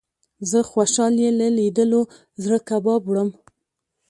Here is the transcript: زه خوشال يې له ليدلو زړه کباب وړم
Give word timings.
زه 0.49 0.59
خوشال 0.71 1.13
يې 1.23 1.29
له 1.39 1.47
ليدلو 1.57 2.01
زړه 2.43 2.57
کباب 2.69 3.01
وړم 3.05 3.29